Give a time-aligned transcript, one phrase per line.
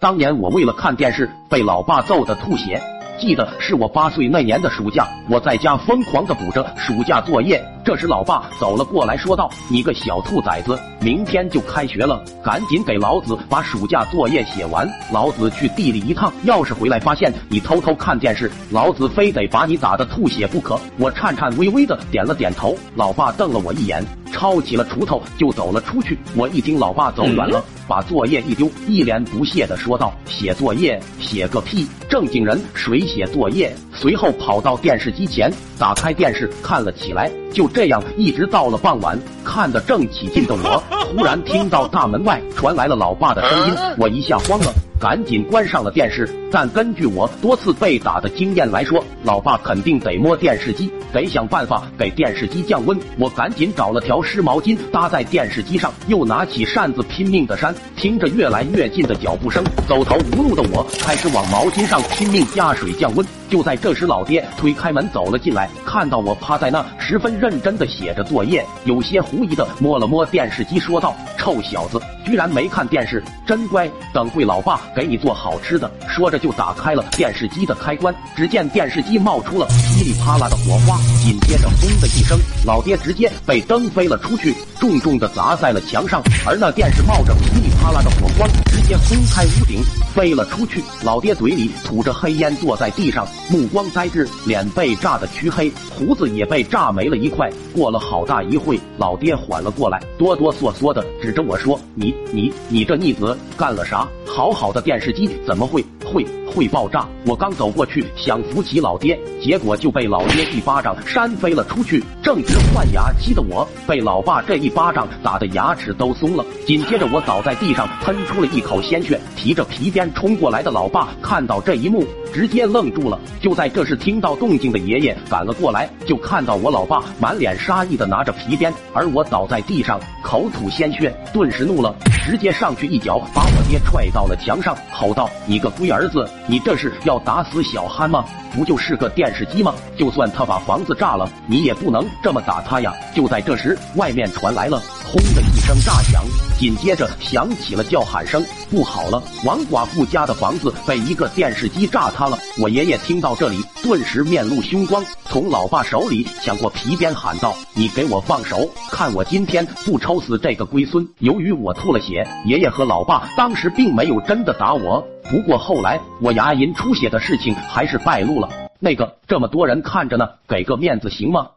[0.00, 2.80] 当年我为了看电视被老爸揍的吐血。
[3.18, 7.60] 记得是我八岁那年的暑假，我在家疯狂的补着暑假作业。
[7.88, 14.86] 这时，老爸走了过来，说道：“你个小兔崽子，明天就开学了，赶紧给老子把暑假作业写完。
[15.10, 22.76] 老子去地里一趟，要是回来发现你偷偷看电视，老子非得把你打得吐血不可。”我颤颤巍巍的点了点头。
[22.94, 26.18] 老爸瞪了我一眼，抄起了锄头就走了出去。
[26.36, 27.64] 我一听老爸走远了。
[27.88, 31.88] 把作业一丢，一脸不屑的说道：“写作业，写个屁！
[32.06, 37.30] 正经人谁写作业？”随后跑到电视机前，打开电视看了起来。
[37.52, 40.82] 就这样，一直到了傍晚，看得正起劲的我，
[41.16, 44.72] 突然听到大门外传来了老爸的声音，我一下慌了。
[45.00, 52.98] 赶紧关上了电视，但根据我多次被打的经验来说，老爸肯定得摸电视机，得想办法给电视机降温。
[53.16, 57.72] 我赶紧找了条湿毛巾搭在电视机上，又拿起扇子拼命的扇。
[57.96, 63.24] 听着越来越近的脚步声，走投无路的我开始往毛巾上拼命加水降温。
[63.48, 71.16] 就在这时，老爹推开门走了进来，看到我趴在那，十分认真的写着作业，有些狐疑的摸了摸电视机，说道
[71.48, 89.82] ：“臭小子，居然没看电视，真乖，等会老爸给你做好吃的。”说着就打开了电视机的开关，只见电视机冒出了噼里啪啦的火花，紧接着轰的一声，老爹直接被蹬飞了出去，重重的砸在了墙上，而那电视冒着噼里啪啦的火光，直接轰开屋顶
[90.14, 93.26] 飞了出去，老爹嘴里吐着黑烟，坐在地上。
[93.48, 97.50] 目光呆滞，脸被炸得黢黑，胡子也被炸没了一块。
[97.74, 104.08] 过了好大一会，老爹缓了过来，哆哆嗦嗦的指着我说：“你你你这逆子干了啥？
[104.26, 112.02] 好好的电视机怎么会会会爆炸？”我刚走过去想扶起老爹，结果就被老爹一巴掌扇飞了出去。
[112.28, 116.44] 正值换牙期的我，被老爸这一巴掌打得牙齿都松了。
[116.66, 119.18] 紧接着我倒在地上，喷出了一口鲜血。
[119.34, 122.06] 提着皮鞭冲过来的老爸看到这一幕。
[122.30, 123.18] 直接愣住了。
[123.40, 138.22] 就在这时，听到动静的爷爷赶了过来，就看到我老爸满脸杀意的拿着皮鞭，而我倒在地上，口吐鲜血，顿时怒了，直接上去一脚把我爹踹到了墙上，吼道：“你个龟儿子，你这是要打死小憨吗？
[138.54, 139.74] 不就是个电视机吗？
[139.96, 146.22] 就算他把房子炸了，你也不能这么打他呀！”就在这时，外面传来了轰的一声炸响，
[146.58, 165.06] 紧接着响起了叫喊声：“不好了，王寡妇家的房子被一个电视机炸塌了！”我爷爷听到这里，顿时面露凶光，从老爸手里抢过皮鞭，喊道：“你给我放手，看我今天不抽死这个龟孙！”由于我吐了血，爷爷和老爸当时并没有真的打我。
[165.30, 168.48] 不过后来 我牙龈出血的事情还是败露了。
[168.80, 171.48] 那个这么多人看着呢，给个面子行吗？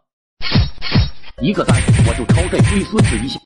[1.41, 1.75] 一个赞，
[2.07, 3.40] 我就抽这龟孙子一下。